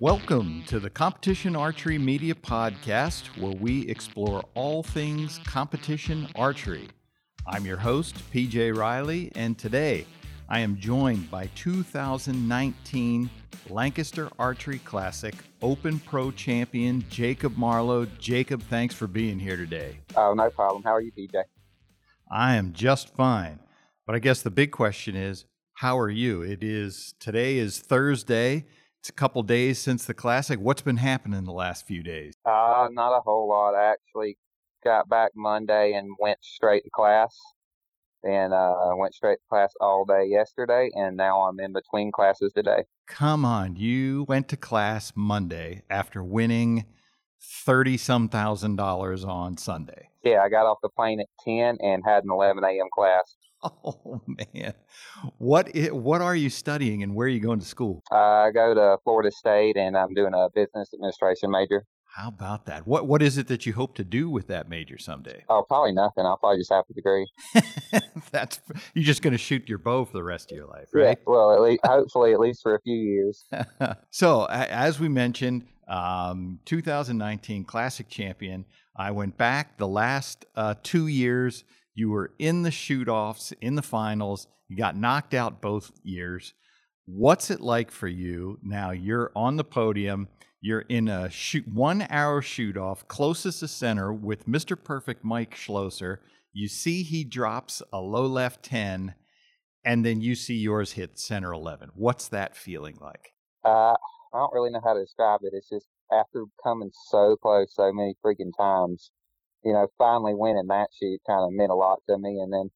[0.00, 6.86] Welcome to the Competition Archery Media Podcast, where we explore all things competition archery.
[7.48, 10.06] I'm your host, PJ Riley, and today
[10.48, 13.28] I am joined by 2019
[13.68, 18.06] Lancaster Archery Classic Open Pro champion Jacob Marlow.
[18.20, 19.98] Jacob, thanks for being here today.
[20.14, 20.84] Oh, no problem.
[20.84, 21.42] How are you, PJ?
[22.30, 23.58] I am just fine.
[24.06, 26.42] But I guess the big question is, how are you?
[26.42, 28.64] It is today is Thursday.
[29.08, 30.60] It's a couple days since the classic.
[30.60, 32.34] What's been happening the last few days?
[32.44, 33.74] Uh, not a whole lot.
[33.74, 34.36] I actually
[34.84, 37.34] got back Monday and went straight to class.
[38.22, 42.52] And uh, went straight to class all day yesterday, and now I'm in between classes
[42.52, 42.84] today.
[43.06, 46.84] Come on, you went to class Monday after winning
[47.40, 50.10] thirty some thousand dollars on Sunday.
[50.22, 52.88] Yeah, I got off the plane at ten and had an eleven a.m.
[52.94, 53.36] class.
[53.84, 54.20] Oh
[54.54, 54.74] man,
[55.38, 58.02] what what are you studying and where are you going to school?
[58.12, 61.84] I go to Florida State, and I'm doing a business administration major.
[62.16, 62.86] How about that?
[62.86, 65.44] What what is it that you hope to do with that major someday?
[65.48, 66.24] Oh, probably nothing.
[66.24, 67.26] I'll probably just have a degree.
[68.30, 68.60] That's
[68.94, 71.02] you're just going to shoot your bow for the rest of your life, Yeah.
[71.02, 71.18] right?
[71.26, 73.44] Well, at least hopefully at least for a few years.
[74.10, 78.64] so, as we mentioned, um, 2019 Classic Champion.
[78.96, 81.64] I went back the last uh, two years.
[81.98, 84.46] You were in the shoot offs, in the finals.
[84.68, 86.54] You got knocked out both years.
[87.06, 88.92] What's it like for you now?
[88.92, 90.28] You're on the podium.
[90.60, 94.80] You're in a shoot one hour shoot off, closest to center with Mr.
[94.80, 96.18] Perfect Mike Schloesser.
[96.52, 99.16] You see he drops a low left 10,
[99.84, 101.90] and then you see yours hit center 11.
[101.96, 103.34] What's that feeling like?
[103.64, 103.94] Uh,
[104.32, 105.52] I don't really know how to describe it.
[105.52, 109.10] It's just after coming so close so many freaking times,
[109.64, 112.40] you know, finally winning that shoot kind of meant a lot to me.
[112.40, 112.70] And then,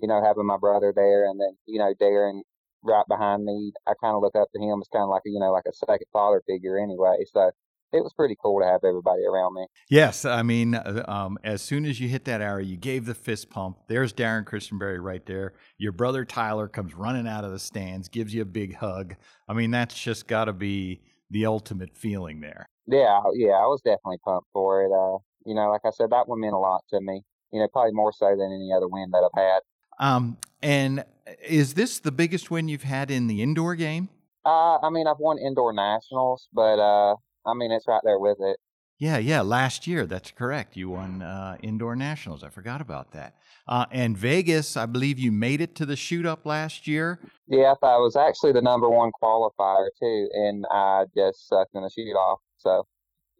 [0.00, 2.42] you know, having my brother there and then, you know, Darrin
[2.82, 5.30] right behind me, I kind of look up to him as kind of like, a,
[5.30, 7.18] you know, like a second father figure anyway.
[7.32, 7.50] So
[7.92, 9.66] it was pretty cool to have everybody around me.
[9.90, 13.14] Yes, I mean, uh, um, as soon as you hit that arrow, you gave the
[13.14, 13.76] fist pump.
[13.86, 15.52] There's Darrin Christenberry right there.
[15.76, 19.16] Your brother Tyler comes running out of the stands, gives you a big hug.
[19.46, 22.66] I mean, that's just got to be the ultimate feeling there.
[22.86, 24.90] Yeah, yeah, I was definitely pumped for it.
[24.90, 27.22] Uh, you know, like I said, that one meant a lot to me.
[27.52, 29.60] You know, probably more so than any other win that I've had.
[29.98, 31.04] Um, and
[31.46, 34.08] is this the biggest win you've had in the indoor game?
[34.44, 37.14] Uh, I mean, I've won indoor nationals, but uh,
[37.46, 38.56] I mean, it's right there with it.
[38.98, 40.06] Yeah, yeah, last year.
[40.06, 40.76] That's correct.
[40.76, 42.44] You won uh, indoor nationals.
[42.44, 43.34] I forgot about that.
[43.66, 47.18] Uh, and Vegas, I believe you made it to the shoot up last year.
[47.48, 51.90] Yeah, I was actually the number one qualifier too, and I just sucked in the
[51.90, 52.40] shoot off.
[52.58, 52.86] So,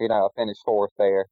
[0.01, 1.27] you know, I finished fourth there.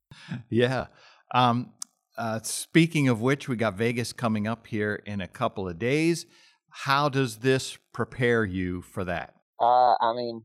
[0.48, 0.86] Yeah.
[1.34, 1.72] Um,
[2.16, 6.26] uh, speaking of which, we got Vegas coming up here in a couple of days.
[6.70, 9.34] How does this prepare you for that?
[9.60, 10.44] Uh, I mean,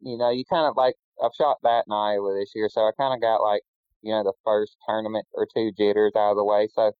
[0.00, 2.90] you know, you kind of like I've shot that in Iowa this year, so I
[2.98, 3.62] kind of got like
[4.02, 6.68] you know the first tournament or two jitters out of the way.
[6.74, 6.92] So,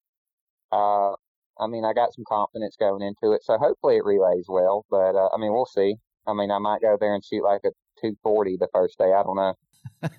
[0.72, 1.12] uh,
[1.62, 3.42] I mean, I got some confidence going into it.
[3.44, 5.96] So hopefully it relays well, but uh, I mean, we'll see.
[6.26, 9.12] I mean, I might go there and shoot like a 240 the first day.
[9.12, 9.54] I don't know.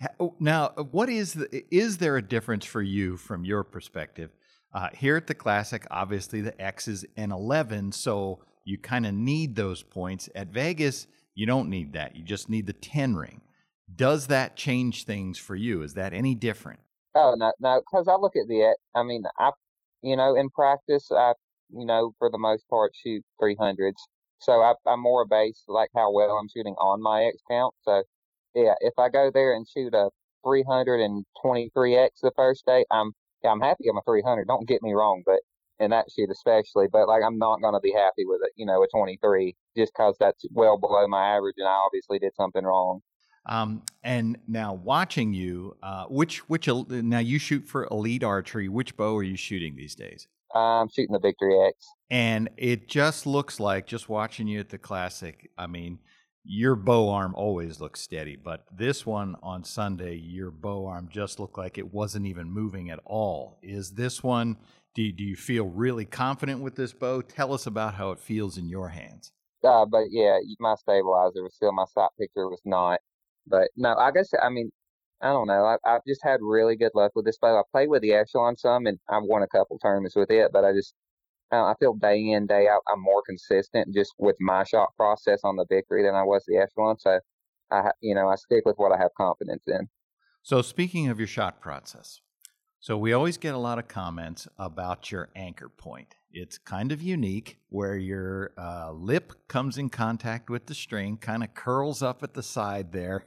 [0.00, 4.30] Ha- Now, what is the, is there a difference for you from your perspective?
[4.74, 9.12] Uh, here at the Classic, obviously the X is an 11, so you kind of
[9.12, 10.28] need those points.
[10.34, 12.16] At Vegas, you don't need that.
[12.16, 13.42] You just need the 10 ring.
[13.94, 15.82] Does that change things for you?
[15.82, 16.80] Is that any different?
[17.14, 18.74] Oh no, no, because I look at the.
[18.94, 19.50] I mean, I,
[20.02, 21.34] you know, in practice, I,
[21.70, 24.02] you know, for the most part, shoot three hundreds.
[24.38, 27.74] So I, I'm more based like how well I'm shooting on my X count.
[27.82, 28.02] So
[28.54, 30.10] yeah, if I go there and shoot a
[30.44, 34.46] 323x the first day, I'm yeah, I'm happy I'm a 300.
[34.46, 35.40] Don't get me wrong, but
[35.78, 38.82] in that shoot especially, but like I'm not gonna be happy with it, you know,
[38.82, 43.00] a 23 just because that's well below my average, and I obviously did something wrong.
[43.46, 48.68] Um, and now watching you, uh, which which now you shoot for elite archery.
[48.68, 50.28] Which bow are you shooting these days?
[50.54, 51.86] I'm shooting the Victory X.
[52.10, 55.50] And it just looks like just watching you at the classic.
[55.56, 55.98] I mean,
[56.44, 61.38] your bow arm always looks steady, but this one on Sunday, your bow arm just
[61.38, 63.58] looked like it wasn't even moving at all.
[63.62, 64.56] Is this one?
[64.94, 67.22] Do do you feel really confident with this bow?
[67.22, 69.32] Tell us about how it feels in your hands.
[69.64, 73.00] Uh, but yeah, my stabilizer was still my sight picture was not.
[73.46, 74.70] But no, I guess I mean
[75.20, 75.64] I don't know.
[75.64, 77.58] I, I've just had really good luck with this bow.
[77.58, 80.50] I played with the Echelon some, and I've won a couple tournaments with it.
[80.52, 80.94] But I just
[81.52, 85.40] uh, I feel day in day out I'm more consistent just with my shot process
[85.44, 86.98] on the Victory than I was the Echelon.
[86.98, 87.20] So
[87.70, 89.88] I you know I stick with what I have confidence in.
[90.42, 92.20] So speaking of your shot process,
[92.80, 96.16] so we always get a lot of comments about your anchor point.
[96.32, 101.44] It's kind of unique where your uh, lip comes in contact with the string, kind
[101.44, 103.26] of curls up at the side there.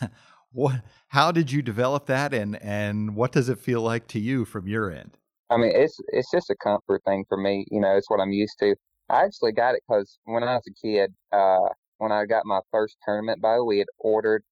[0.52, 0.82] what?
[1.08, 4.66] How did you develop that, and and what does it feel like to you from
[4.66, 5.16] your end?
[5.52, 7.66] I mean, it's it's just a comfort thing for me.
[7.70, 8.74] You know, it's what I'm used to.
[9.10, 11.68] I actually got it because when I was a kid, uh,
[11.98, 14.42] when I got my first tournament bow, we had ordered.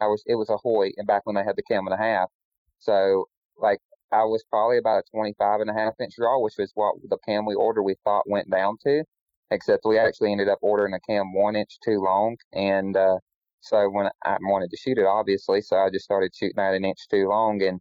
[0.00, 2.02] I was it was a Hoyt, and back when they had the cam and a
[2.02, 2.28] half,
[2.80, 3.26] so
[3.56, 3.78] like
[4.12, 7.18] I was probably about a 25 and a half inch draw, which was what the
[7.26, 9.04] cam we ordered we thought went down to,
[9.52, 12.36] except we actually ended up ordering a cam one inch too long.
[12.52, 13.18] And uh,
[13.60, 16.84] so when I wanted to shoot it, obviously, so I just started shooting at an
[16.84, 17.80] inch too long, and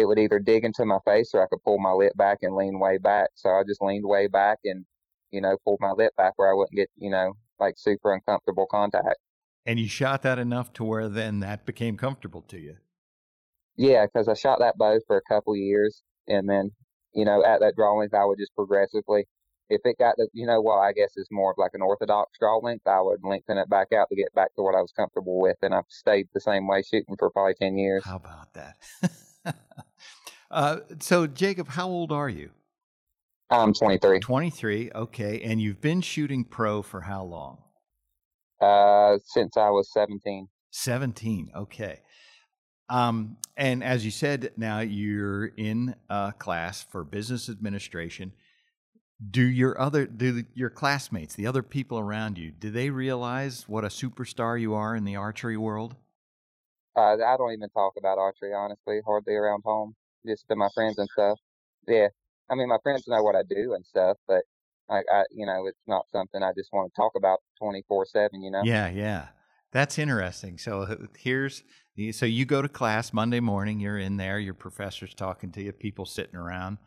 [0.00, 2.54] it would either dig into my face or I could pull my lip back and
[2.54, 3.30] lean way back.
[3.34, 4.84] So I just leaned way back and,
[5.30, 8.66] you know, pulled my lip back where I wouldn't get, you know, like super uncomfortable
[8.70, 9.18] contact.
[9.64, 12.76] And you shot that enough to where then that became comfortable to you.
[13.76, 16.70] Yeah, because I shot that bow for a couple years, and then
[17.12, 19.26] you know at that draw length I would just progressively,
[19.68, 22.38] if it got the you know well I guess it's more of like an orthodox
[22.38, 24.92] draw length, I would lengthen it back out to get back to what I was
[24.92, 28.04] comfortable with, and I've stayed the same way shooting for probably ten years.
[28.04, 28.76] How about that?
[30.56, 32.48] uh, so Jacob, how old are you?
[33.50, 34.20] I'm 23.
[34.20, 37.58] 23, okay, and you've been shooting pro for how long?
[38.60, 40.48] Uh, since I was 17.
[40.70, 42.00] 17, okay.
[42.88, 48.32] Um, and as you said, now you're in a class for business administration.
[49.30, 53.84] Do your other do your classmates, the other people around you, do they realize what
[53.84, 55.96] a superstar you are in the archery world?
[56.96, 59.94] Uh, I don't even talk about archery honestly, hardly around home,
[60.26, 61.38] just to my friends and stuff.
[61.86, 62.08] Yeah,
[62.50, 64.42] I mean my friends know what I do and stuff, but
[64.90, 68.06] I, I you know, it's not something I just want to talk about twenty four
[68.06, 68.42] seven.
[68.42, 68.62] You know?
[68.64, 69.28] Yeah, yeah.
[69.72, 70.58] That's interesting.
[70.58, 71.62] So here's
[72.12, 75.72] so you go to class Monday morning, you're in there, your professor's talking to you,
[75.72, 76.78] people sitting around,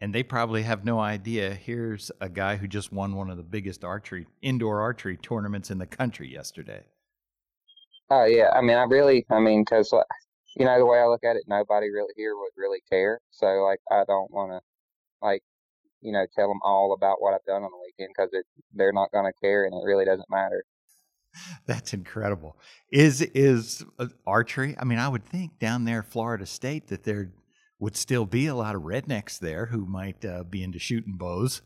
[0.00, 1.54] and they probably have no idea.
[1.54, 5.78] Here's a guy who just won one of the biggest archery indoor archery tournaments in
[5.78, 6.84] the country yesterday.
[8.10, 9.92] Oh yeah, I mean, I really, I mean, because
[10.58, 13.20] you know the way I look at it, nobody really here would really care.
[13.30, 14.60] So like, I don't want to
[15.22, 15.42] like
[16.00, 18.30] you know tell them all about what I've done on the weekend because
[18.74, 20.64] they're not going to care, and it really doesn't matter.
[21.66, 22.56] That's incredible.
[22.90, 24.74] Is is uh, archery?
[24.78, 27.30] I mean, I would think down there, Florida State, that there
[27.78, 31.62] would still be a lot of rednecks there who might uh, be into shooting bows.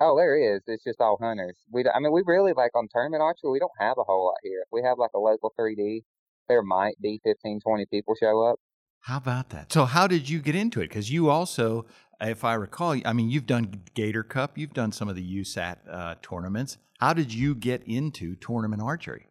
[0.00, 0.62] Oh, there is.
[0.66, 1.56] It's just all hunters.
[1.70, 3.50] We, I mean, we really like on tournament archery.
[3.50, 4.64] We don't have a whole lot here.
[4.72, 6.04] We have like a local 3D,
[6.50, 8.58] there might be 15, 20 people show up.
[9.02, 9.72] How about that?
[9.72, 10.88] So, how did you get into it?
[10.88, 11.86] Because you also,
[12.20, 15.76] if I recall, I mean, you've done Gator Cup, you've done some of the USAT
[15.88, 16.76] uh, tournaments.
[16.98, 19.28] How did you get into tournament archery?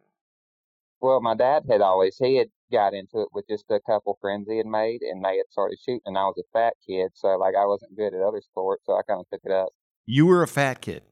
[1.02, 4.48] Well, my dad had always he had got into it with just a couple friends
[4.48, 6.00] he had made, and they had started shooting.
[6.06, 8.94] And I was a fat kid, so like I wasn't good at other sports, so
[8.94, 9.68] I kind of took it up.
[10.06, 11.02] You were a fat kid.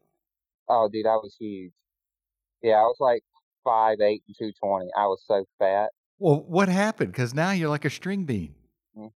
[0.68, 1.72] Oh, dude, I was huge.
[2.62, 3.22] Yeah, I was like
[3.62, 4.88] five eight and two twenty.
[4.96, 5.90] I was so fat.
[6.18, 7.12] Well, what happened?
[7.12, 8.54] Because now you're like a string bean.
[8.96, 9.10] Mm.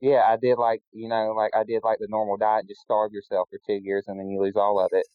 [0.00, 3.12] Yeah, I did like you know, like I did like the normal diet, just starve
[3.12, 5.06] yourself for two years and then you lose all of it.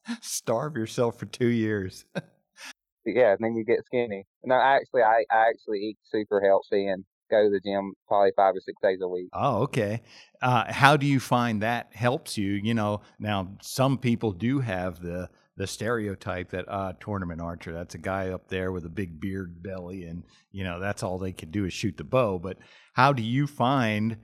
[0.20, 2.04] starve yourself for two years.
[3.04, 4.24] yeah, and then you get skinny.
[4.44, 8.54] No, actually, I I actually eat super healthy and go to the gym probably five
[8.54, 9.28] or six days a week.
[9.32, 10.02] Oh, okay.
[10.40, 12.52] Uh, how do you find that helps you?
[12.52, 17.94] You know, now some people do have the the stereotype that uh tournament archer that's
[17.94, 21.32] a guy up there with a big beard belly and you know that's all they
[21.32, 22.58] can do is shoot the bow but
[22.94, 24.16] how do you find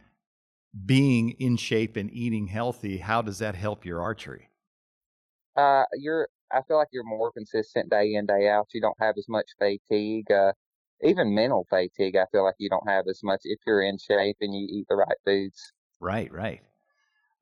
[0.86, 4.48] being in shape and eating healthy how does that help your archery
[5.56, 8.68] uh, you're I feel like you're more consistent day in day out.
[8.72, 10.30] You don't have as much fatigue.
[10.30, 10.52] Uh,
[11.02, 14.36] even mental fatigue, I feel like you don't have as much if you're in shape
[14.40, 15.72] and you eat the right foods.
[16.00, 16.62] Right, right.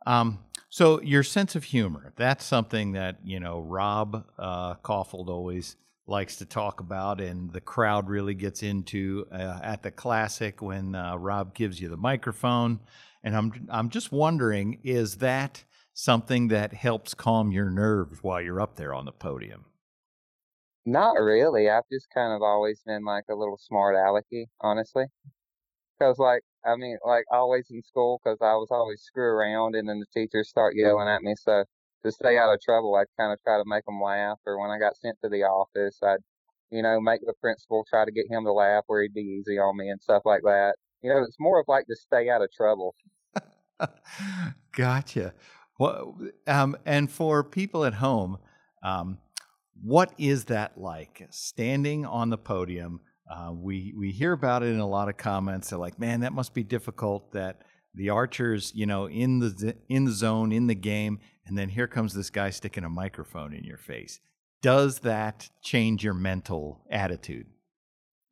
[0.07, 5.77] Um, so your sense of humor, that's something that, you know, Rob uh, Kaufhold always
[6.07, 10.95] likes to talk about and the crowd really gets into uh, at the classic when
[10.95, 12.81] uh, Rob gives you the microphone.
[13.25, 18.61] And I'm, I'm just wondering, is that something that helps calm your nerves while you're
[18.61, 19.65] up there on the podium?
[20.85, 21.69] Not really.
[21.69, 25.07] I've just kind of always been like a little smart alecky, honestly.
[25.99, 29.89] Because, like, I mean, like, always in school, because I was always screw around, and
[29.89, 31.35] then the teachers start yelling at me.
[31.39, 31.65] So,
[32.05, 34.39] to stay out of trouble, I'd kind of try to make them laugh.
[34.47, 36.19] Or when I got sent to the office, I'd,
[36.71, 39.59] you know, make the principal try to get him to laugh where he'd be easy
[39.59, 40.75] on me and stuff like that.
[41.03, 42.95] You know, it's more of like to stay out of trouble.
[44.73, 45.35] gotcha.
[45.79, 48.39] Well, um, and for people at home,
[48.83, 49.19] um,
[49.83, 51.27] what is that like?
[51.31, 55.71] Standing on the podium, uh, we we hear about it in a lot of comments.
[55.71, 57.63] They're like, "Man, that must be difficult." That
[57.95, 61.87] the archers, you know, in the in the zone, in the game, and then here
[61.87, 64.21] comes this guy sticking a microphone in your face.
[64.63, 67.47] Does that change your mental attitude?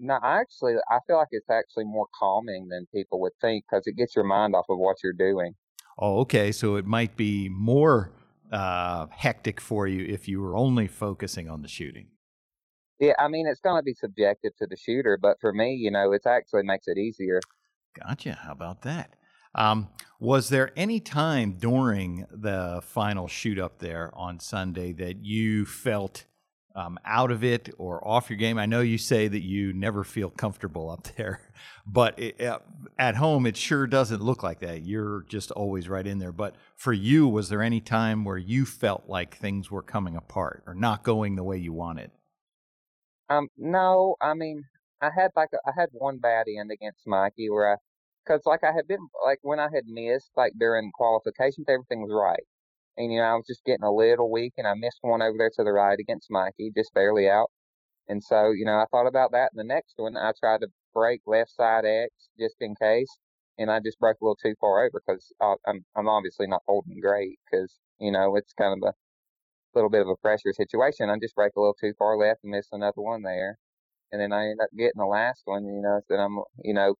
[0.00, 3.96] No, actually, I feel like it's actually more calming than people would think because it
[3.96, 5.54] gets your mind off of what you're doing.
[5.98, 6.50] Oh, okay.
[6.50, 8.10] So it might be more
[8.52, 12.08] uh, hectic for you if you were only focusing on the shooting.
[13.00, 15.90] Yeah, I mean, it's going to be subjective to the shooter, but for me, you
[15.90, 17.40] know, it actually makes it easier.
[17.98, 18.38] Gotcha.
[18.42, 19.16] How about that?
[19.54, 25.64] Um, was there any time during the final shoot up there on Sunday that you
[25.64, 26.24] felt
[26.74, 28.58] um, out of it or off your game?
[28.58, 31.40] I know you say that you never feel comfortable up there,
[31.86, 32.60] but it, uh,
[32.98, 34.82] at home it sure doesn't look like that.
[34.82, 36.32] You're just always right in there.
[36.32, 40.64] But for you, was there any time where you felt like things were coming apart
[40.66, 42.10] or not going the way you wanted?
[43.28, 44.64] Um, no, I mean,
[45.00, 47.76] I had like a, I had one bad end against Mikey where I,
[48.26, 52.12] cause like I had been like when I had missed like during qualifications, everything was
[52.12, 52.44] right,
[52.98, 55.36] and you know I was just getting a little weak, and I missed one over
[55.38, 57.50] there to the right against Mikey, just barely out,
[58.08, 59.52] and so you know I thought about that.
[59.52, 63.10] And the next one, I tried to break left side X just in case,
[63.58, 65.32] and I just broke a little too far over because
[65.66, 68.94] I'm I'm obviously not holding great because you know it's kind of a
[69.74, 71.10] little bit of a pressure situation.
[71.10, 73.58] I just break a little too far left and miss another one there.
[74.12, 76.94] And then I end up getting the last one, you know, so I'm, you know,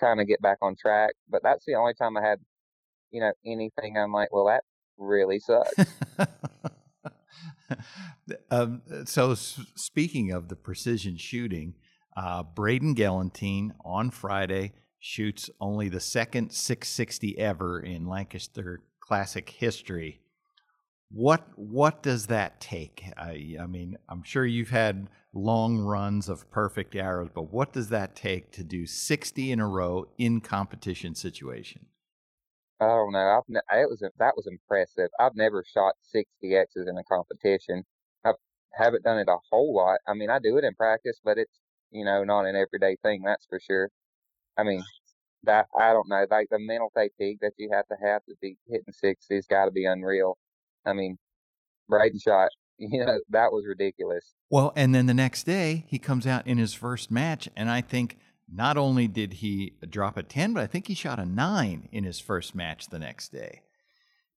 [0.00, 1.12] kind of get back on track.
[1.28, 2.38] But that's the only time I had,
[3.10, 4.64] you know, anything I'm like, well, that
[4.98, 5.72] really sucks.
[8.50, 11.74] um, so, speaking of the precision shooting,
[12.16, 20.20] uh, Braden Gellenthien on Friday shoots only the second 660 ever in Lancaster Classic history.
[21.10, 23.04] What what does that take?
[23.16, 27.88] I, I mean, I'm sure you've had long runs of perfect arrows, but what does
[27.90, 31.86] that take to do 60 in a row in competition situation?
[32.80, 33.38] Oh don't.
[33.38, 35.10] I've ne- it was that was impressive.
[35.18, 37.84] I've never shot 60 X's in a competition.
[38.24, 38.32] I
[38.72, 40.00] haven't done it a whole lot.
[40.06, 41.60] I mean, I do it in practice, but it's
[41.90, 43.22] you know not an everyday thing.
[43.22, 43.90] That's for sure.
[44.58, 44.84] I mean,
[45.44, 46.26] that I don't know.
[46.30, 49.72] Like the mental fatigue that you have to have to be hitting 60's got to
[49.72, 50.38] be unreal.
[50.88, 51.18] I mean,
[51.88, 54.34] Braden shot, you know, that was ridiculous.
[54.50, 57.80] Well, and then the next day he comes out in his first match, and I
[57.80, 58.18] think
[58.50, 62.04] not only did he drop a 10, but I think he shot a 9 in
[62.04, 63.62] his first match the next day.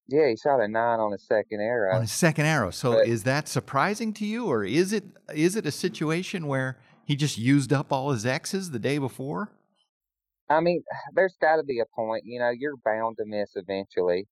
[0.08, 1.96] Yeah, he shot a 9 on his second arrow.
[1.96, 2.72] On his second arrow.
[2.72, 6.78] So but, is that surprising to you or is it is it a situation where
[7.06, 9.52] he just used up all his X's the day before?
[10.50, 10.84] I mean,
[11.16, 14.28] there's got to be a point, you know, you're bound to miss eventually.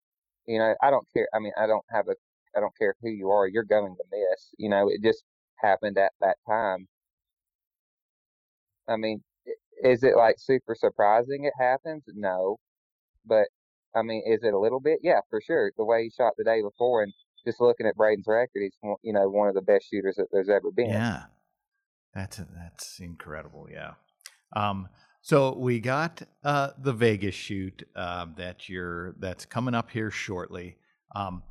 [0.49, 1.27] You know, I don't care.
[1.31, 2.15] I mean, I don't have a,
[2.57, 3.47] I don't care who you are.
[3.47, 4.49] You're going to miss.
[4.57, 5.23] You know, it just
[5.61, 6.87] happened at that time.
[8.87, 9.21] I mean,
[9.83, 12.03] is it like super surprising it happens?
[12.07, 12.57] No,
[13.27, 13.45] but
[13.95, 14.99] I mean, is it a little bit?
[15.03, 15.71] Yeah, for sure.
[15.77, 17.13] The way he shot the day before, and
[17.45, 20.49] just looking at Braden's record, he's you know one of the best shooters that there's
[20.49, 20.89] ever been.
[20.89, 21.25] Yeah,
[22.15, 23.67] that's that's incredible.
[23.71, 23.91] Yeah.
[24.55, 24.89] Um,
[25.21, 30.77] so we got uh, the Vegas shoot uh, that you're that's coming up here shortly.
[31.15, 31.43] Um,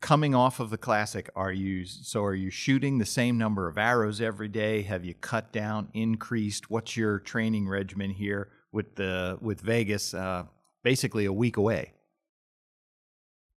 [0.00, 3.76] coming off of the classic, are you so are you shooting the same number of
[3.76, 4.82] arrows every day?
[4.82, 6.70] Have you cut down, increased?
[6.70, 10.14] What's your training regimen here with the with Vegas?
[10.14, 10.44] Uh,
[10.82, 11.92] basically a week away.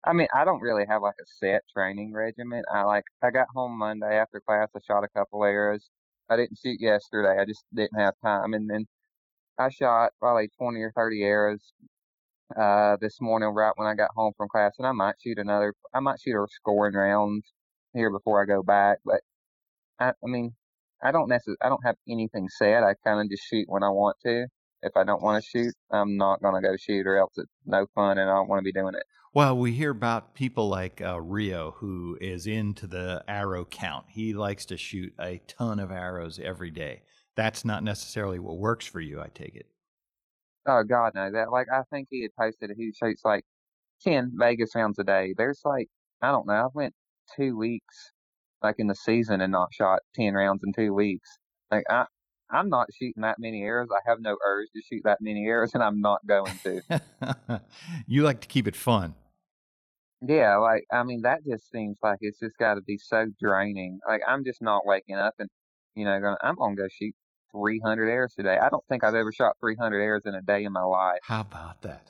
[0.05, 2.63] I mean, I don't really have like a set training regimen.
[2.73, 4.69] I like I got home Monday after class.
[4.75, 5.89] I shot a couple arrows.
[6.29, 7.39] I didn't shoot yesterday.
[7.39, 8.87] I just didn't have time, and then
[9.59, 11.73] I shot probably 20 or 30 arrows
[12.57, 15.73] uh, this morning right when I got home from class, and I might shoot another.
[15.93, 17.43] I might shoot a scoring round
[17.93, 19.19] here before I go back, but
[19.99, 20.53] I, I mean,
[21.03, 21.57] I don't necessarily.
[21.61, 22.83] I don't have anything set.
[22.83, 24.47] I kind of just shoot when I want to.
[24.81, 27.85] If I don't want to shoot, I'm not gonna go shoot, or else it's no
[27.93, 29.03] fun, and I don't want to be doing it.
[29.33, 34.05] Well, we hear about people like uh, Reo, who is into the arrow count.
[34.09, 37.01] He likes to shoot a ton of arrows every day
[37.39, 39.21] that's not necessarily what works for you.
[39.21, 39.65] I take it.
[40.67, 41.31] Oh God, no!
[41.31, 43.45] That like I think he had posted he shoots like
[44.01, 45.33] ten Vegas rounds a day.
[45.37, 45.87] There's like
[46.21, 46.65] I don't know.
[46.65, 46.93] I've went
[47.37, 48.11] two weeks
[48.61, 51.29] like in the season and not shot ten rounds in two weeks.
[51.71, 52.05] Like I
[52.51, 53.87] I'm not shooting that many arrows.
[53.89, 57.61] I have no urge to shoot that many arrows, and I'm not going to.
[58.05, 59.15] you like to keep it fun.
[60.21, 63.99] Yeah, like I mean, that just seems like it's just got to be so draining.
[64.05, 65.49] Like I'm just not waking up and
[65.95, 67.15] you know, going, I'm gonna go shoot
[67.51, 68.57] 300 airs today.
[68.61, 71.19] I don't think I've ever shot 300 airs in a day in my life.
[71.23, 72.07] How about that?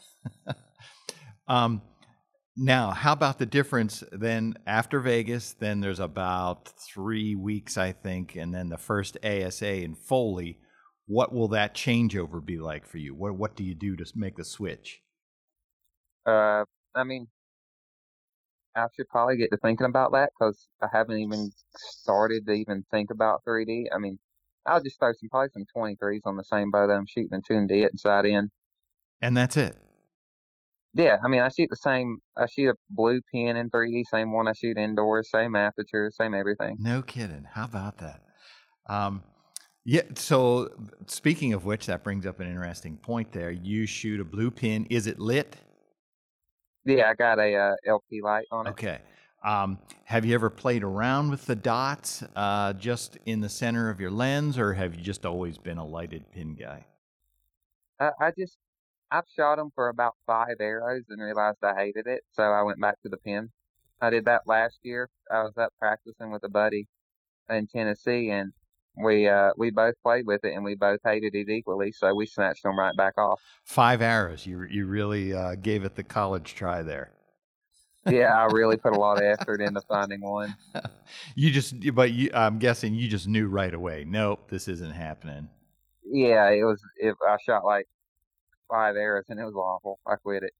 [1.47, 1.81] um,
[2.61, 5.53] now, how about the difference then after Vegas?
[5.53, 10.59] Then there's about three weeks, I think, and then the first ASA in Foley.
[11.05, 13.15] what will that changeover be like for you?
[13.15, 15.01] What what do you do to make the switch?
[16.25, 17.27] Uh, I mean,
[18.75, 22.85] I should probably get to thinking about that because I haven't even started to even
[22.91, 23.85] think about 3D.
[23.93, 24.19] I mean,
[24.65, 27.45] I'll just throw some probably some 23s on the same bow that I'm shooting and
[27.45, 28.49] tune it inside in.
[29.21, 29.75] And that's it.
[30.93, 32.17] Yeah, I mean, I shoot the same.
[32.35, 36.33] I shoot a blue pin in 3D, same one I shoot indoors, same aperture, same
[36.33, 36.77] everything.
[36.79, 37.45] No kidding.
[37.51, 38.23] How about that?
[38.87, 39.23] Um,
[39.85, 40.01] yeah.
[40.15, 40.69] So
[41.05, 43.31] speaking of which, that brings up an interesting point.
[43.31, 44.87] There, you shoot a blue pin.
[44.89, 45.55] Is it lit?
[46.85, 48.71] Yeah, I got a uh, LP light on it.
[48.71, 48.99] Okay.
[49.43, 53.99] Um, have you ever played around with the dots uh, just in the center of
[53.99, 56.85] your lens, or have you just always been a lighted pin guy?
[57.99, 58.57] I, I just
[59.11, 62.81] I've shot them for about five arrows and realized I hated it, so I went
[62.81, 63.49] back to the pin.
[64.01, 65.09] I did that last year.
[65.31, 66.87] I was up practicing with a buddy
[67.49, 68.51] in Tennessee, and
[69.01, 71.91] we uh, we both played with it, and we both hated it equally.
[71.91, 73.41] So we snatched them right back off.
[73.63, 74.45] Five arrows.
[74.45, 77.11] You you really uh, gave it the college try there.
[78.09, 80.55] Yeah, I really put a lot of effort into finding one.
[81.35, 84.05] you just, but you, I'm guessing you just knew right away.
[84.07, 85.49] Nope, this isn't happening.
[86.03, 86.81] Yeah, it was.
[86.97, 87.87] If I shot like
[88.69, 89.99] five arrows and it was awful.
[90.07, 90.53] I quit it.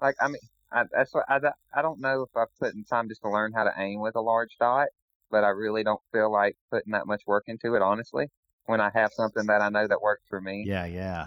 [0.00, 0.40] Like I mean,
[0.72, 1.40] I, that's what I,
[1.74, 4.16] I don't know if I've put in time just to learn how to aim with
[4.16, 4.88] a large dot,
[5.30, 7.82] but I really don't feel like putting that much work into it.
[7.82, 8.26] Honestly,
[8.66, 10.64] when I have something that I know that works for me.
[10.66, 11.26] Yeah, yeah,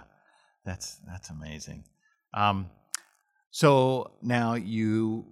[0.66, 1.84] that's that's amazing.
[2.34, 2.70] Um,
[3.52, 5.26] so now you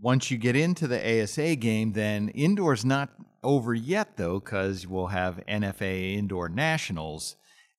[0.00, 3.10] once you get into the ASA game, then indoors not
[3.42, 7.36] over yet though, because we'll have NFA indoor nationals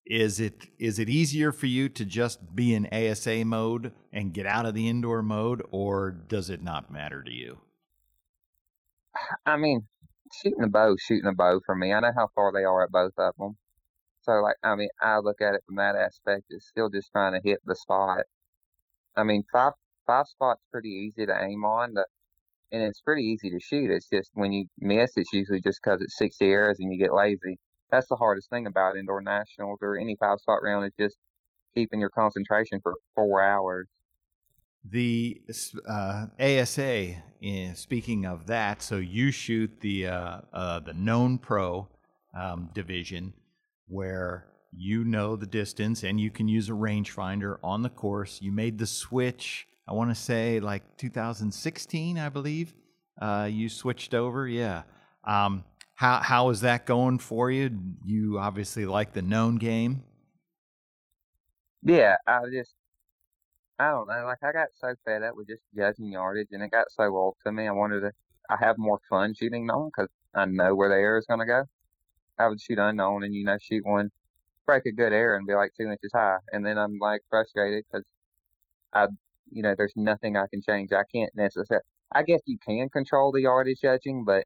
[0.09, 4.45] is it is it easier for you to just be in ASA mode and get
[4.45, 7.59] out of the indoor mode, or does it not matter to you?
[9.45, 9.87] I mean,
[10.41, 11.93] shooting a bow, shooting a bow for me.
[11.93, 13.57] I know how far they are at both of them.
[14.21, 16.45] So, like, I mean, I look at it from that aspect.
[16.49, 18.25] It's still just trying to hit the spot.
[19.15, 19.73] I mean, five
[20.07, 21.93] five spots pretty easy to aim on,
[22.71, 23.91] and it's pretty easy to shoot.
[23.91, 27.13] It's just when you miss, it's usually just because it's 60 arrows and you get
[27.13, 27.59] lazy
[27.91, 31.17] that's the hardest thing about indoor nationals or any five spot round is just
[31.75, 33.87] keeping your concentration for four hours.
[34.89, 35.41] The
[35.87, 41.87] uh, ASA, in, speaking of that, so you shoot the uh, uh, the known pro
[42.33, 43.33] um, division
[43.87, 48.39] where you know the distance and you can use a rangefinder on the course.
[48.41, 52.73] You made the switch, I want to say like 2016, I believe.
[53.19, 54.83] Uh, you switched over, yeah.
[55.23, 55.63] Um,
[55.95, 57.71] how how is that going for you?
[58.05, 60.03] You obviously like the known game.
[61.83, 62.75] Yeah, I just
[63.79, 64.25] I don't know.
[64.25, 67.35] Like I got so fed up with just judging yardage, and it got so old
[67.45, 67.67] to me.
[67.67, 68.11] I wanted to.
[68.49, 71.45] I have more fun shooting known because I know where the air is going to
[71.45, 71.63] go.
[72.39, 74.11] I would shoot unknown, and you know, shoot one,
[74.65, 77.85] break a good air, and be like two inches high, and then I'm like frustrated
[77.91, 78.05] because
[78.93, 79.07] I,
[79.51, 80.91] you know, there's nothing I can change.
[80.91, 81.83] I can't necessarily.
[82.13, 84.45] I guess you can control the yardage judging, but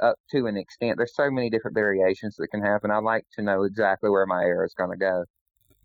[0.00, 0.96] up to an extent.
[0.96, 2.90] There's so many different variations that can happen.
[2.90, 5.24] I like to know exactly where my arrow is going to go.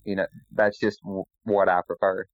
[0.06, 2.26] You know, that's just w- what I prefer.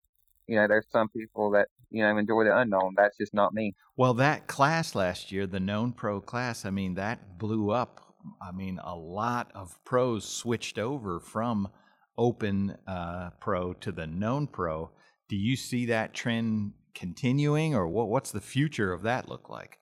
[0.48, 2.96] You know, there's some people that you know enjoy the unknown.
[2.98, 3.76] That's just not me.
[3.96, 8.16] Well, that class last year, the known pro class, I mean, that blew up.
[8.42, 11.70] I mean, a lot of pros switched over from
[12.18, 14.92] open uh, pro to the known pro.
[15.30, 19.80] Do you see that trend continuing, or what, what's the future of that look like?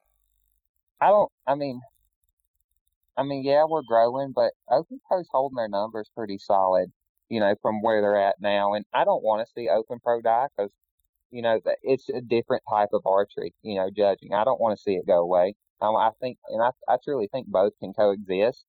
[1.02, 1.32] I don't.
[1.48, 1.82] I mean,
[3.18, 6.92] I mean, yeah, we're growing, but Open Pro's holding their numbers pretty solid.
[7.30, 10.22] You know, from where they're at now, and I don't want to see Open Pro
[10.22, 10.72] die because,
[11.32, 13.54] you know, it's a different type of archery.
[13.64, 14.34] You know, judging.
[14.34, 15.56] I don't want to see it go away.
[15.82, 18.66] Um, I think, and I, I truly think both can coexist.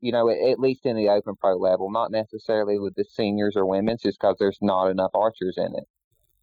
[0.00, 3.56] You know, at, at least in the Open Pro level, not necessarily with the seniors
[3.56, 5.84] or women's, just because there's not enough archers in it.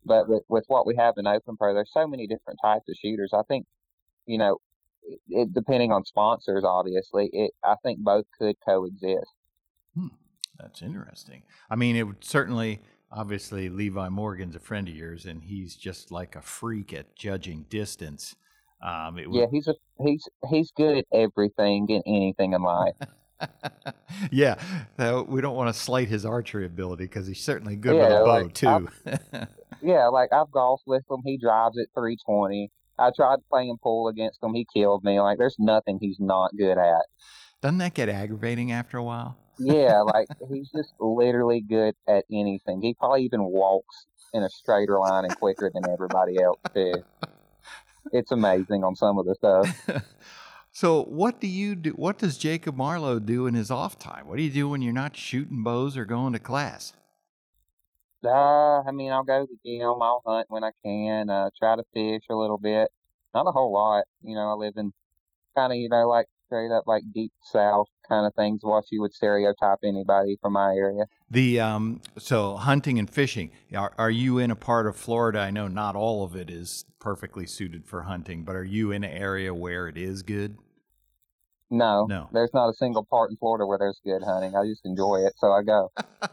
[0.06, 2.96] But with, with what we have in Open Pro, there's so many different types of
[2.96, 3.32] shooters.
[3.34, 3.66] I think,
[4.26, 4.58] you know,
[5.30, 9.32] it, depending on sponsors, obviously, it I think both could coexist.
[9.96, 10.08] Hmm.
[10.60, 11.44] That's interesting.
[11.70, 16.12] I mean, it would certainly, obviously, Levi Morgan's a friend of yours, and he's just
[16.12, 18.36] like a freak at judging distance.
[18.82, 19.28] Um, would...
[19.32, 22.96] Yeah, he's a he's he's good at everything and anything in life.
[24.32, 24.56] yeah,
[25.00, 28.12] uh, we don't want to slight his archery ability because he's certainly good yeah, with
[28.12, 29.48] a bow like, too.
[29.82, 31.22] yeah, like I've golfed with him.
[31.26, 32.72] He drives at 320.
[33.00, 34.54] I tried playing pool against him.
[34.54, 35.20] He killed me.
[35.20, 37.06] Like, there's nothing he's not good at.
[37.62, 39.38] Doesn't that get aggravating after a while?
[39.60, 42.82] yeah, like he's just literally good at anything.
[42.82, 47.04] He probably even walks in a straighter line and quicker than everybody else too.
[48.12, 49.88] It's amazing on some of the stuff.
[50.74, 51.92] So what do you do?
[51.92, 54.28] What does Jacob Marlow do in his off time?
[54.28, 56.94] What do you do when you're not shooting bows or going to class?
[58.26, 60.02] Uh, I mean, I'll go to the gym.
[60.02, 61.30] I'll hunt when I can.
[61.30, 62.90] Uh, try to fish a little bit.
[63.34, 64.06] Not a whole lot.
[64.22, 64.94] You know, I live in
[65.56, 68.62] kind of, you know, like straight up like deep south kind of things.
[68.64, 71.06] What you would stereotype anybody from my area.
[71.30, 73.52] The um, so hunting and fishing.
[73.76, 75.40] Are, are you in a part of Florida?
[75.40, 79.04] I know not all of it is perfectly suited for hunting, but are you in
[79.04, 80.58] an area where it is good?
[81.70, 82.30] No, No.
[82.32, 84.56] There's not a single part in Florida where there's good hunting.
[84.56, 85.92] I just enjoy it, so I go.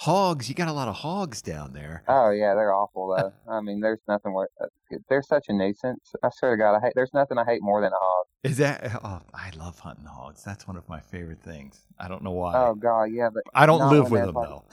[0.00, 2.02] hogs, you got a lot of hogs down there.
[2.08, 3.32] Oh yeah, they're awful though.
[3.50, 4.50] I mean, there's nothing worth.
[4.60, 4.66] Uh,
[5.08, 6.12] they're such a nuisance.
[6.22, 6.92] I swear to God, I hate.
[6.94, 8.26] There's nothing I hate more than a hog.
[8.42, 9.00] Is that?
[9.04, 10.42] Oh, I love hunting hogs.
[10.44, 11.80] That's one of my favorite things.
[11.98, 12.54] I don't know why.
[12.56, 14.64] Oh God, yeah, but I don't live with them like- though.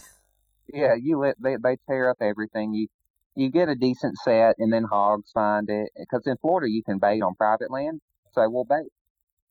[0.71, 2.73] Yeah, you let they they tear up everything.
[2.73, 2.87] You
[3.35, 5.89] you get a decent set, and then hogs find it.
[5.97, 8.01] Because in Florida, you can bait on private land,
[8.33, 8.91] so we'll bait.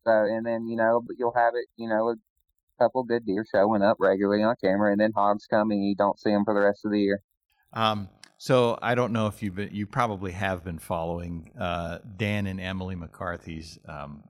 [0.04, 1.66] So and then you know, but you'll have it.
[1.76, 2.14] You know,
[2.78, 6.18] couple good deer showing up regularly on camera, and then hogs come, and you don't
[6.18, 7.22] see them for the rest of the year.
[7.72, 12.46] Um, so I don't know if you've been, you probably have been following uh, Dan
[12.46, 14.22] and Emily McCarthy's um,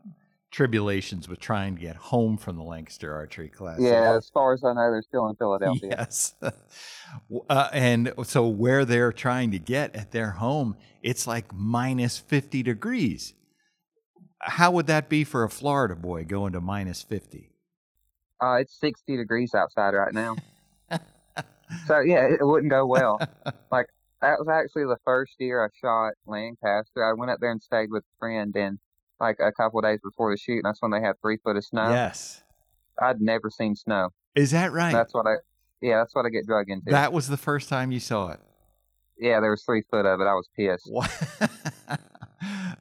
[0.50, 3.84] tribulations with trying to get home from the Lancaster Archery Classic.
[3.84, 5.90] Yeah, as far as I know, they're still in Philadelphia.
[5.98, 6.34] Yes.
[7.50, 12.62] uh, and so where they're trying to get at their home, it's like minus 50
[12.62, 13.34] degrees.
[14.40, 17.50] How would that be for a Florida boy going to minus 50?
[18.40, 20.36] Uh, it's 60 degrees outside right now.
[21.86, 23.18] so yeah, it, wouldn't go well.
[23.70, 23.86] Like
[24.20, 27.04] that was actually the first year I shot Lancaster.
[27.04, 28.78] I went up there and stayed with a friend, and
[29.20, 31.56] like a couple of days before the shoot, and that's when they had three foot
[31.56, 31.90] of snow.
[31.90, 32.42] yes.
[33.00, 34.10] I'd never seen snow.
[34.34, 34.92] Is that right?
[34.92, 35.34] That's what I,
[35.80, 36.90] yeah, that's what I get drug into.
[36.90, 38.40] that was the first time you saw it.
[39.18, 40.24] yeah, there was three foot of it.
[40.24, 40.90] I was pissed.
[40.90, 41.10] What?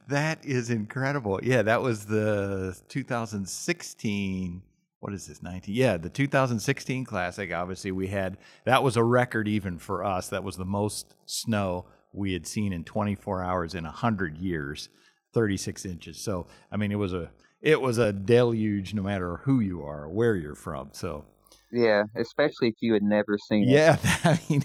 [0.08, 1.40] that is incredible.
[1.42, 4.62] Yeah, that was the 2016.
[5.00, 5.42] What is this?
[5.42, 5.74] 19?
[5.74, 7.52] Yeah, the 2016 Classic.
[7.52, 10.28] Obviously, we had that was a record even for us.
[10.28, 14.88] That was the most snow we had seen in 24 hours in 100 years,
[15.34, 16.20] 36 inches.
[16.20, 17.30] So, I mean, it was a
[17.60, 20.90] it was a deluge, no matter who you are, or where you're from.
[20.92, 21.24] So,
[21.70, 23.70] Yeah, especially if you had never seen it.
[23.70, 24.64] yeah, I mean,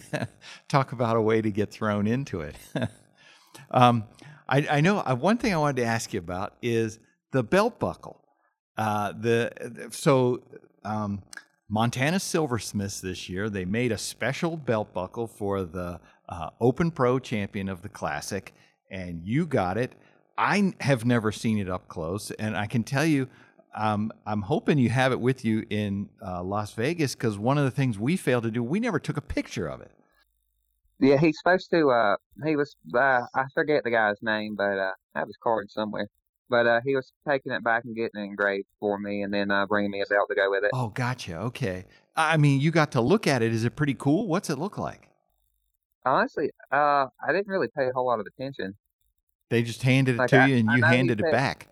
[0.68, 2.56] talk about a way to get thrown into it.
[3.72, 4.06] um,
[4.48, 7.00] I, I know uh, one thing I wanted to ask you about is
[7.32, 8.23] the belt buckle.
[8.78, 10.42] Uh, the so
[10.84, 11.22] um,
[11.70, 17.20] Montana Silversmiths this year they made a special belt buckle for the uh, Open Pro
[17.20, 18.54] champion of the Classic,
[18.90, 19.94] and you got it.
[20.38, 23.28] I have never seen it up close, and I can tell you,
[23.76, 27.66] um, I'm hoping you have it with you in uh, Las Vegas because one of
[27.66, 29.92] the things we failed to do, we never took a picture of it.
[31.00, 31.90] Yeah, he's supposed to.
[31.90, 32.76] Uh, he was.
[32.96, 36.08] Uh, I forget the guy's name, but uh, I have his card somewhere.
[36.50, 39.50] But uh, he was taking it back and getting it engraved for me, and then
[39.52, 40.72] uh, bringing me a belt to go with it.
[40.74, 41.38] Oh, gotcha.
[41.38, 41.86] Okay.
[42.16, 43.54] I mean, you got to look at it.
[43.54, 44.28] Is it pretty cool?
[44.28, 45.10] What's it look like?
[46.06, 48.76] Honestly, uh, I didn't really pay a whole lot of attention.
[49.50, 51.68] They just handed it Like, to I- you and I you handed it back.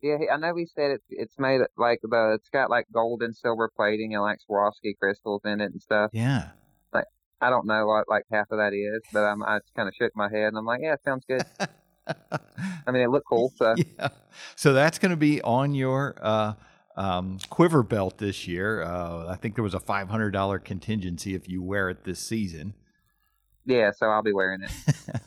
[0.00, 3.34] Yeah, I know he said it's it's made like the it's got like gold and
[3.34, 6.10] silver plating and like Swarovski crystals in it and stuff.
[6.12, 6.50] Yeah.
[6.92, 7.06] Like
[7.40, 9.94] I don't know what like half of that is, but I'm, I just kind of
[9.96, 11.42] shook my head and I'm like, yeah, it sounds good.
[12.86, 14.08] I mean, it looked cool, so yeah.
[14.56, 16.54] So that's going to be on your uh,
[16.96, 18.82] um, quiver belt this year.
[18.82, 22.74] Uh, I think there was a $500 contingency if you wear it this season.
[23.66, 24.70] yeah, so I'll be wearing it.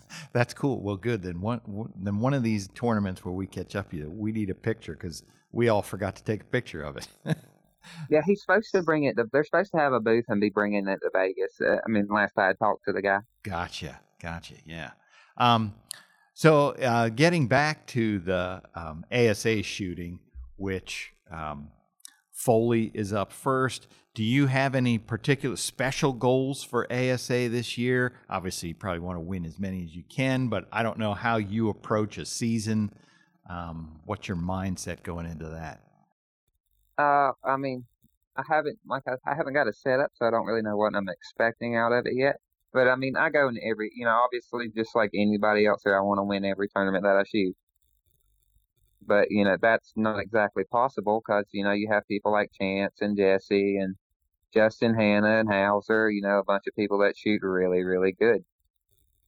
[0.33, 0.81] That's cool.
[0.81, 1.21] Well, good.
[1.21, 4.49] Then one one- then one of these tournaments where we catch up you, we need
[4.49, 7.07] a picture because we all forgot to take a picture of it.
[8.11, 9.15] Yeah, he's supposed to bring it.
[9.17, 11.59] To, they're supposed to have a booth and be bringing it to Vegas.
[11.59, 13.21] Uh, I mean, last I talked to the guy.
[13.41, 14.53] Gotcha, gotcha.
[14.67, 14.91] Yeah.
[15.37, 15.73] Um,
[16.33, 20.19] so uh, getting back to the um, ASA shooting,
[20.55, 21.69] which um,
[22.31, 23.87] Foley is up first.
[24.13, 28.13] Do you have any particular special goals for ASA this year?
[28.29, 31.13] Obviously, you probably want to win as many as you can, but I don't know
[31.13, 32.91] how you approach a season.
[33.49, 35.81] Um, what's your mindset going into that?
[36.97, 37.85] Uh, I mean,
[38.35, 40.75] I haven't like I, I haven't got it set up, so I don't really know
[40.75, 42.37] what I'm expecting out of it yet.
[42.73, 45.97] But I mean, I go in every, you know, obviously just like anybody else here,
[45.97, 47.55] I want to win every tournament that I shoot.
[49.05, 53.01] But you know, that's not exactly possible because you know you have people like Chance
[53.01, 53.95] and Jesse and
[54.53, 58.43] Justin Hanna and Hauser, you know, a bunch of people that shoot really, really good.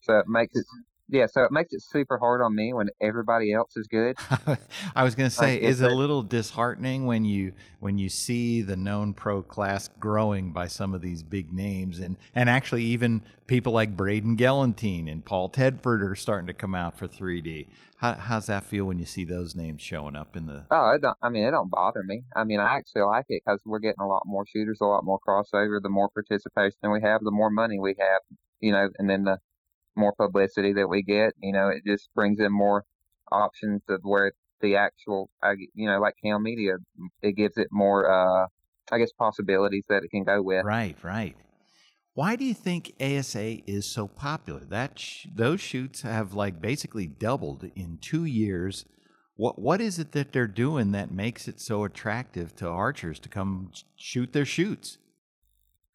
[0.02, 0.66] So it makes it
[1.10, 4.16] Yeah, so it makes it super hard on me when everybody else is good.
[4.96, 8.08] I was going to say, Like is it a little disheartening when you when you
[8.08, 12.84] see the known pro class growing by some of these big names, and and actually
[12.86, 17.68] even people like Braden Gellenthien and Paul Tedford are starting to come out for 3D.
[17.98, 20.66] How, how's that feel when you see those names showing up in the?
[20.72, 22.24] oh, I mean, it don't bother me.
[22.36, 25.04] I mean, I actually like it because we're getting a lot more shooters, a lot
[25.04, 25.82] more crossover.
[25.82, 28.22] The more participation we have, the more money we have.
[28.62, 29.40] You know, and then the
[29.96, 32.84] more publicity that we get, you know, it just brings in more
[33.32, 35.30] options of where the actual,
[35.74, 36.74] you know, like Cam Media,
[37.22, 38.48] it gives it more, uh,
[38.92, 40.66] I guess, possibilities that it can go with.
[40.66, 41.36] Right, right.
[42.16, 44.60] Why do you think ASA is so popular?
[44.60, 48.86] That sh- those shoots have like basically doubled in two years.
[49.36, 53.30] What what is it that they're doing that makes it so attractive to archers to
[53.30, 55.00] come shoot their shoots?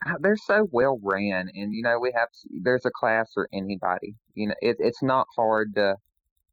[0.06, 2.28] Uh, They're so well ran, and you know, we have
[2.62, 4.14] there's a class for anybody.
[4.34, 5.96] You know, it, it's not hard to,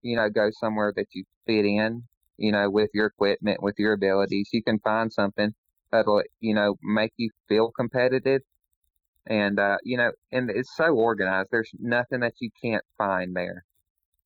[0.03, 2.03] you know, go somewhere that you fit in.
[2.37, 5.53] You know, with your equipment, with your abilities, you can find something
[5.91, 8.41] that'll, you know, make you feel competitive
[9.27, 11.49] and uh, you know, and it's so organized.
[11.51, 13.65] There's nothing that you can't find there.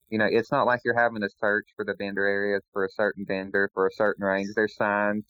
[0.09, 2.89] You know, it's not like you're having to search for the vendor areas for a
[2.89, 4.49] certain vendor for a certain range.
[4.55, 5.25] There's signs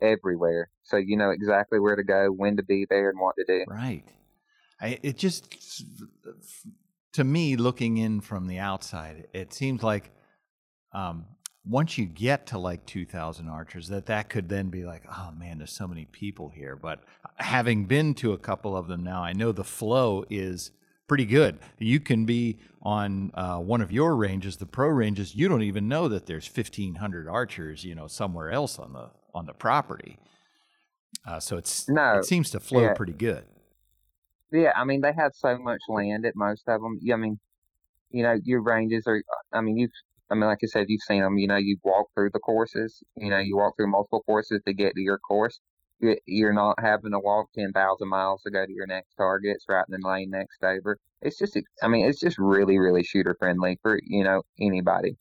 [0.00, 3.44] everywhere, so you know exactly where to go, when to be there, and what to
[3.46, 3.64] do.
[3.68, 4.04] Right.
[4.80, 5.54] I, it just
[7.14, 10.10] to me, looking in from the outside, it seems like
[10.92, 11.26] um,
[11.64, 15.58] once you get to like 2,000 archers, that that could then be like, oh man,
[15.58, 16.76] there's so many people here.
[16.76, 17.04] But
[17.36, 20.72] having been to a couple of them now, I know the flow is
[21.06, 21.58] pretty good.
[21.78, 25.34] You can be on uh, one of your ranges, the pro ranges.
[25.34, 29.46] You don't even know that there's 1,500 archers, you know, somewhere else on the on
[29.46, 30.18] the property.
[31.26, 33.44] Uh, so it's No, it seems to flow yeah, pretty good.
[34.52, 34.72] yeah.
[34.76, 36.98] I mean, they have so much land at most of them.
[37.12, 37.38] I mean,
[38.10, 39.22] you know, your ranges are.
[39.52, 39.90] I mean, you've.
[40.30, 41.36] I mean, like I said, you've seen them.
[41.38, 43.02] You know, you walk through the courses.
[43.16, 45.60] You know, you walk through multiple courses to get to your course.
[46.00, 49.56] You- You're not having to walk ten thousand miles to go to your next target.
[49.56, 50.98] It's right in the lane next over.
[51.22, 51.58] It's just.
[51.82, 55.16] I mean, it's just really, really shooter friendly for you know anybody.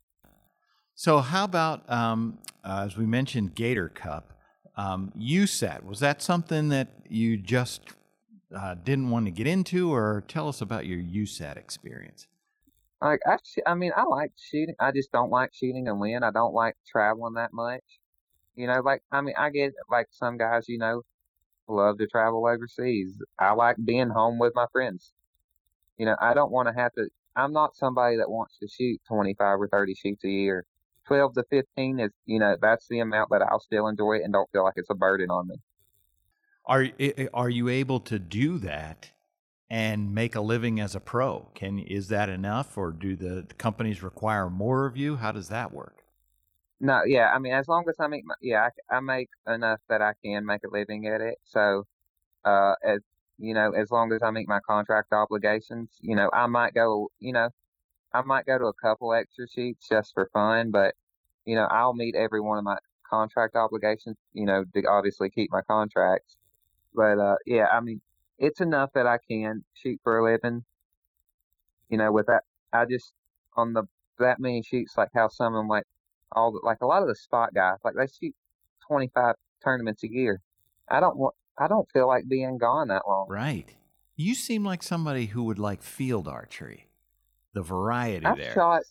[0.96, 4.34] So, how about um, uh, as we mentioned, Gator Cup,
[4.78, 5.84] um, USAT?
[5.84, 7.82] Was that something that you just
[8.56, 12.28] uh, didn't want to get into, or tell us about your USAT experience?
[13.02, 14.76] Like I, I mean, I like shooting.
[14.80, 16.24] I just don't like shooting and win.
[16.24, 17.84] I don't like traveling that much.
[18.56, 21.02] You know, like I mean, I get like some guys, you know,
[21.68, 23.18] love to travel overseas.
[23.40, 25.12] I like being home with my friends.
[25.98, 27.10] You know, I don't want to have to.
[27.36, 30.66] I'm not somebody that wants to shoot 25 or 30 shoots a year.
[31.08, 34.34] 12 to 15 is, you know, that's the amount that I'll still enjoy it and
[34.34, 35.56] don't feel like it's a burden on me.
[36.66, 36.88] Are
[37.34, 39.12] are you able to do that
[39.70, 41.50] and make a living as a pro?
[41.56, 45.18] Can is that enough, or do the companies require more of you?
[45.18, 46.04] How does that work?
[46.80, 49.80] No, yeah, I mean, as long as I make, my, yeah, I, I make enough
[49.90, 51.38] that I can make a living at it.
[51.44, 51.86] So,
[52.46, 53.02] uh, as
[53.38, 57.10] you know, as long as I meet my contract obligations, you know, I might go,
[57.20, 57.50] you know,
[58.14, 60.96] I might go to a couple extra sheets just for fun, but
[61.46, 62.78] you know, I'll meet every one of my
[63.10, 66.38] contract obligations, you know, to obviously keep my contracts.
[66.94, 68.02] But uh, yeah, I mean,
[68.38, 70.64] it's enough that I can shoot for a living.
[71.90, 73.14] You know, with that, I just
[73.56, 73.84] on the
[74.20, 75.86] that many shoots, like how some of them, like
[76.32, 78.36] all the, like a lot of the spot guys, like they shoot
[78.88, 80.42] 25 tournaments a year.
[80.90, 83.28] I don't want, I don't feel like being gone that long.
[83.30, 83.74] Right.
[84.16, 86.88] You seem like somebody who would like field archery.
[87.54, 88.54] The variety I've there.
[88.54, 88.82] shot,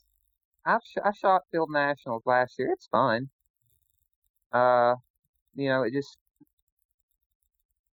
[0.64, 2.70] I've sh- I shot field nationals last year.
[2.72, 3.28] It's fun.
[4.52, 4.96] Uh,
[5.54, 6.18] you know, it just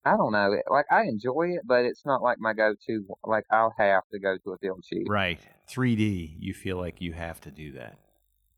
[0.05, 0.55] I don't know.
[0.69, 3.05] Like I enjoy it, but it's not like my go-to.
[3.25, 5.07] Like I'll have to go to a field shoot.
[5.07, 5.39] Right.
[5.69, 7.97] 3D, you feel like you have to do that.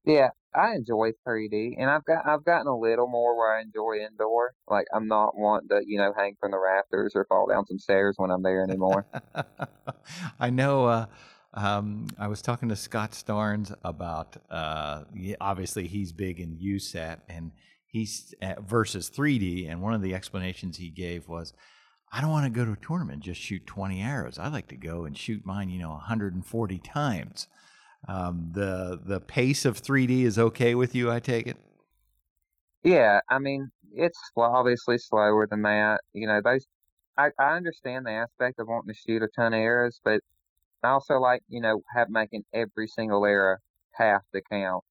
[0.06, 3.97] Yeah, I enjoy 3D, and I've got I've gotten a little more where I enjoy
[4.06, 4.54] indoor.
[4.67, 7.80] Like I'm not wanting to you know hang from the rafters or fall down some
[7.80, 9.06] stairs when I'm there anymore.
[10.39, 10.86] I know.
[10.86, 11.06] Uh,
[11.53, 14.37] um, I was talking to Scott Starnes about.
[14.49, 15.03] Uh,
[15.39, 17.51] obviously, he's big in USAT and
[17.87, 21.53] he's uh, versus 3D, and one of the explanations he gave was,
[22.11, 24.39] "I don't want to go to a tournament just shoot 20 arrows.
[24.39, 27.47] I like to go and shoot mine, you know, 140 times."
[28.07, 31.57] Um, the the pace of 3D is okay with you, I take it.
[32.83, 36.01] yeah, I mean it's obviously slower than that.
[36.13, 36.67] You know, those
[37.17, 40.21] I I understand the aspect of wanting to shoot a ton of arrows, but
[40.84, 43.58] I also like you know have making every single arrow
[43.94, 44.84] have to count.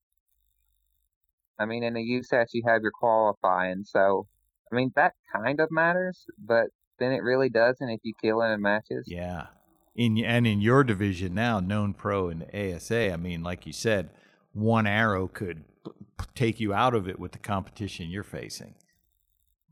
[1.59, 4.27] I mean, in the USAT you have your qualifying, so
[4.73, 6.67] I mean that kind of matters, but
[6.99, 9.05] then it really doesn't if you kill it in matches.
[9.07, 9.47] Yeah.
[9.95, 13.13] in and in your division now, known pro and ASA.
[13.13, 14.11] I mean, like you said,
[14.53, 18.75] one arrow could p- take you out of it with the competition you're facing.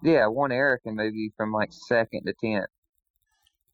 [0.03, 2.67] Yeah, one arrow can move you from like second to tenth.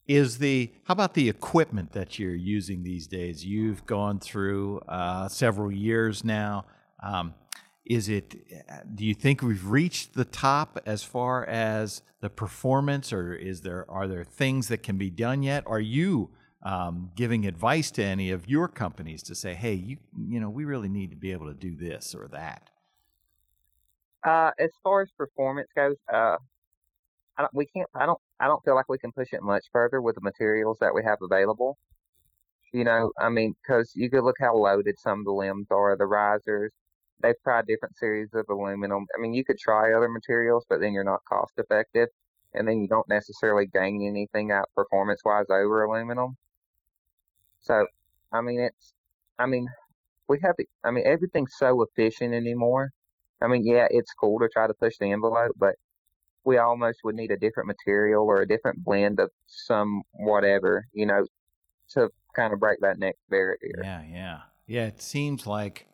[0.07, 3.45] Is the how about the equipment that you're using these days?
[3.45, 6.67] You've gone through uh, several years now.
[7.03, 7.35] Um,
[7.87, 8.35] is it?
[8.95, 13.91] Do you think we've reached the top as far as the performance, or is there
[13.91, 15.65] are there things that can be done yet?
[15.67, 16.31] Are you
[16.63, 19.97] um, giving advice to any of your companies to say, hey, you
[20.29, 22.71] you know, we really need to be able to do this or that?
[24.23, 26.37] Uh, as far as performance goes, uh,
[27.37, 27.89] I don't, we can't.
[27.95, 28.21] I don't.
[28.41, 31.03] I don't feel like we can push it much further with the materials that we
[31.05, 31.79] have available.
[32.73, 35.97] You know, I mean, because you could look how loaded some of the limbs are,
[35.97, 36.73] the risers.
[37.23, 39.07] They've tried different series of aluminum.
[39.17, 42.09] I mean, you could try other materials, but then you're not cost effective,
[42.53, 46.37] and then you don't necessarily gain anything out performance wise over aluminum.
[47.61, 47.87] So,
[48.33, 48.93] I mean, it's.
[49.39, 49.69] I mean,
[50.29, 50.57] we have.
[50.85, 52.91] I mean, everything's so efficient anymore.
[53.41, 55.77] I mean, yeah, it's cool to try to push the envelope, but
[56.45, 61.07] we almost would need a different material or a different blend of some whatever, you
[61.07, 61.27] know,
[61.91, 63.57] to kind of break that next barrier.
[63.83, 64.39] Yeah, yeah.
[64.67, 65.87] Yeah, it seems like,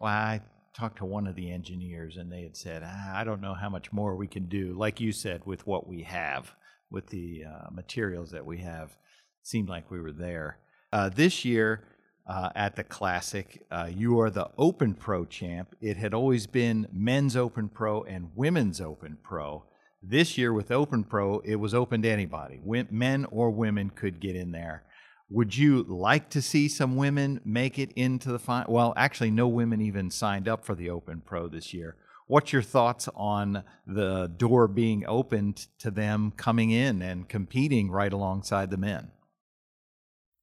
[0.00, 0.40] well, I
[0.74, 3.68] talked to one of the engineers and they had said, ah, I don't know how
[3.68, 4.74] much more we can do.
[4.76, 6.52] Like you said, with what we have,
[6.90, 8.96] with the uh, materials that we have,
[9.42, 10.58] seemed like we were there.
[10.92, 11.84] Uh, this year,
[12.30, 13.66] uh, at the Classic.
[13.70, 15.74] Uh, you are the Open Pro champ.
[15.80, 19.64] It had always been men's Open Pro and women's Open Pro.
[20.02, 22.60] This year with Open Pro, it was open to anybody.
[22.90, 24.84] Men or women could get in there.
[25.28, 28.72] Would you like to see some women make it into the final?
[28.72, 31.96] Well, actually, no women even signed up for the Open Pro this year.
[32.26, 38.12] What's your thoughts on the door being opened to them coming in and competing right
[38.12, 39.10] alongside the men?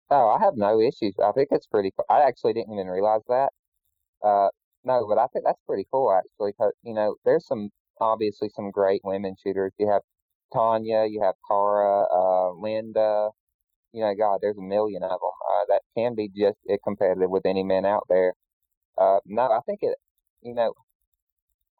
[0.09, 1.15] Oh, I have no issues.
[1.21, 2.05] I think it's pretty cool.
[2.09, 3.49] I actually didn't even realize that.
[4.23, 4.49] Uh,
[4.83, 6.53] no, but I think that's pretty cool actually.
[6.53, 9.73] Cause, you know, there's some obviously some great women shooters.
[9.79, 10.01] You have
[10.53, 13.29] Tanya, you have Cara, uh, Linda.
[13.93, 17.45] You know, God, there's a million of them uh, that can be just competitive with
[17.45, 18.33] any men out there.
[18.97, 19.97] Uh, no, I think it.
[20.41, 20.73] You know,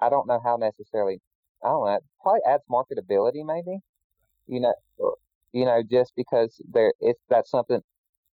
[0.02, 1.20] I don't know how necessarily.
[1.64, 2.00] I don't know.
[2.22, 3.80] Probably adds marketability, maybe.
[4.48, 4.74] You know,
[5.54, 7.82] you know, just because there, it's that's something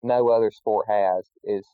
[0.02, 1.66] no other sport has is,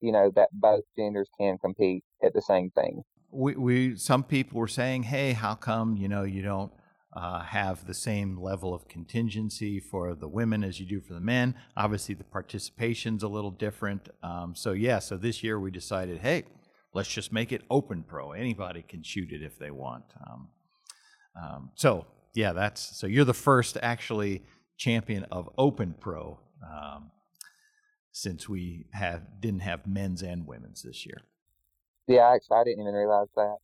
[0.00, 4.58] you know, that both genders can compete at the same thing we, we some people
[4.58, 6.72] were saying, hey, how come you know you don't
[7.14, 11.20] uh, have the same level of contingency for the women as you do for the
[11.20, 11.54] men?
[11.76, 14.08] Obviously, the participation's a little different.
[14.22, 16.44] Um, so yeah, so this year we decided, hey,
[16.94, 18.32] let's just make it open pro.
[18.32, 20.04] Anybody can shoot it if they want.
[20.26, 20.48] Um,
[21.42, 24.42] um, so yeah, that's so you're the first actually
[24.76, 27.10] champion of open pro um,
[28.12, 31.22] since we have didn't have men's and women's this year.
[32.06, 33.56] Yeah, actually, I didn't even realize that.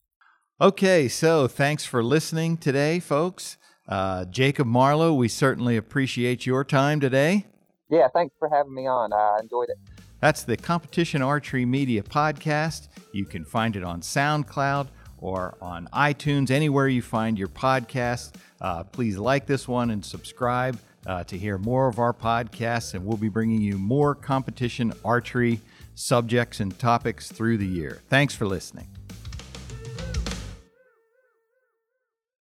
[0.60, 3.56] Okay, so thanks for listening today, folks.
[3.88, 7.46] Uh, Jacob Marlow, we certainly appreciate your time today.
[7.90, 9.12] Yeah, thanks for having me on.
[9.12, 9.76] I enjoyed it.
[10.20, 12.88] That's the Competition Archery Media Podcast.
[13.12, 14.86] You can find it on SoundCloud
[15.18, 18.32] or on iTunes, anywhere you find your podcast.
[18.60, 23.04] Uh, please like this one and subscribe uh, to hear more of our podcasts, and
[23.04, 25.60] we'll be bringing you more competition archery
[25.94, 28.02] subjects and topics through the year.
[28.08, 28.91] Thanks for listening.